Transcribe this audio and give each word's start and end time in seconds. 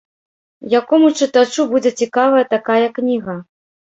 Якому 0.79 1.09
чытачу 1.19 1.65
будзе 1.73 1.91
цікавая 2.05 2.41
такая 2.55 2.83
кніга? 2.99 3.37